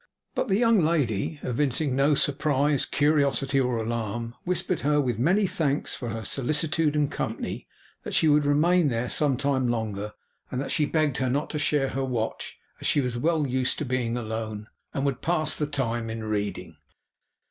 But 0.33 0.47
the 0.47 0.57
young 0.57 0.79
lady 0.79 1.39
evincing 1.43 1.95
no 1.95 2.15
surprise, 2.15 2.87
curiosity, 2.87 3.59
or 3.59 3.77
alarm, 3.77 4.33
whispered 4.45 4.79
her, 4.79 4.99
with 4.99 5.19
many 5.19 5.45
thanks 5.45 5.93
for 5.93 6.09
her 6.09 6.23
solicitude 6.25 6.95
and 6.95 7.11
company, 7.11 7.67
that 8.01 8.15
she 8.15 8.27
would 8.27 8.43
remain 8.47 8.87
there 8.87 9.09
some 9.09 9.37
time 9.37 9.67
longer; 9.67 10.13
and 10.49 10.59
that 10.59 10.71
she 10.71 10.85
begged 10.87 11.17
her 11.17 11.29
not 11.29 11.51
to 11.51 11.59
share 11.59 11.89
her 11.89 12.03
watch, 12.03 12.57
as 12.79 12.87
she 12.87 12.99
was 12.99 13.15
well 13.15 13.45
used 13.45 13.77
to 13.77 13.85
being 13.85 14.17
alone, 14.17 14.69
and 14.91 15.05
would 15.05 15.21
pass 15.21 15.55
the 15.55 15.67
time 15.67 16.09
in 16.09 16.23
reading. 16.23 16.77